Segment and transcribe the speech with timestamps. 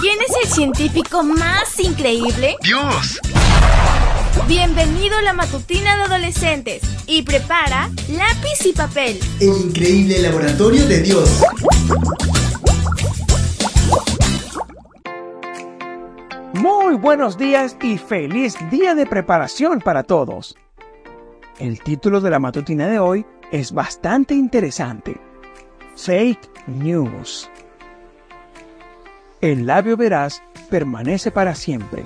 [0.00, 2.56] ¿Quién es el científico más increíble?
[2.62, 3.20] ¡Dios!
[4.48, 9.20] Bienvenido a la matutina de adolescentes y prepara lápiz y papel.
[9.40, 11.42] El increíble laboratorio de Dios.
[16.54, 20.56] Muy buenos días y feliz día de preparación para todos.
[21.58, 25.20] El título de la matutina de hoy es bastante interesante.
[25.94, 27.50] Fake News.
[29.40, 32.02] El labio veraz permanece para siempre.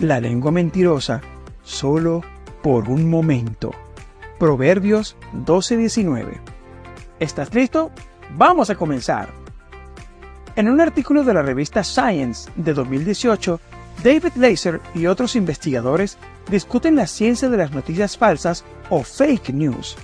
[0.00, 1.20] La lengua mentirosa
[1.62, 2.22] solo
[2.60, 3.70] por un momento.
[4.40, 6.40] Proverbios 12:19.
[7.20, 7.92] ¿Estás listo?
[8.36, 9.28] Vamos a comenzar.
[10.56, 13.60] En un artículo de la revista Science de 2018,
[14.02, 16.18] David Laser y otros investigadores
[16.50, 19.96] discuten la ciencia de las noticias falsas o fake news.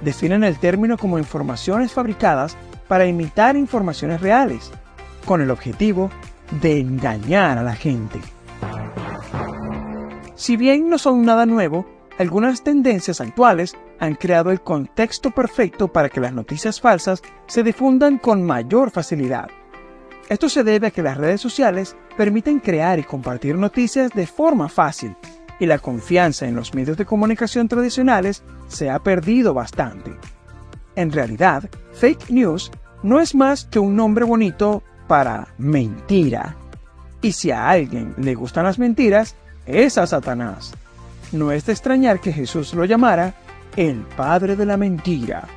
[0.00, 2.56] Definen el término como informaciones fabricadas
[2.88, 4.72] para imitar informaciones reales
[5.24, 6.10] con el objetivo
[6.60, 8.20] de engañar a la gente.
[10.34, 11.86] Si bien no son nada nuevo,
[12.18, 18.18] algunas tendencias actuales han creado el contexto perfecto para que las noticias falsas se difundan
[18.18, 19.48] con mayor facilidad.
[20.28, 24.68] Esto se debe a que las redes sociales permiten crear y compartir noticias de forma
[24.68, 25.16] fácil,
[25.60, 30.12] y la confianza en los medios de comunicación tradicionales se ha perdido bastante.
[30.96, 32.70] En realidad, fake news
[33.02, 36.54] no es más que un nombre bonito para mentira.
[37.20, 39.34] Y si a alguien le gustan las mentiras,
[39.66, 40.72] es a Satanás.
[41.32, 43.34] No es de extrañar que Jesús lo llamara
[43.74, 45.48] el padre de la mentira.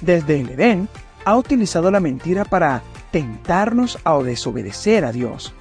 [0.00, 0.88] Desde el Edén,
[1.24, 5.52] ha utilizado la mentira para tentarnos a desobedecer a Dios.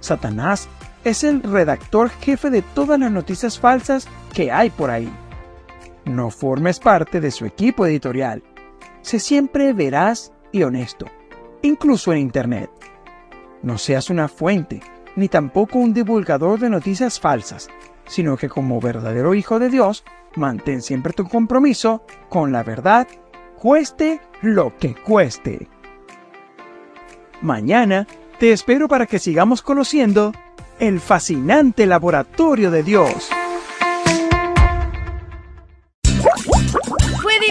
[0.00, 0.68] Satanás
[1.04, 5.10] es el redactor jefe de todas las noticias falsas que hay por ahí.
[6.04, 8.42] No formes parte de su equipo editorial.
[9.02, 11.06] Sé siempre veraz y honesto
[11.66, 12.70] incluso en Internet.
[13.62, 14.80] No seas una fuente,
[15.16, 17.68] ni tampoco un divulgador de noticias falsas,
[18.06, 20.04] sino que como verdadero hijo de Dios,
[20.36, 23.08] mantén siempre tu compromiso con la verdad,
[23.56, 25.68] cueste lo que cueste.
[27.42, 28.06] Mañana
[28.38, 30.32] te espero para que sigamos conociendo
[30.78, 33.30] el fascinante laboratorio de Dios.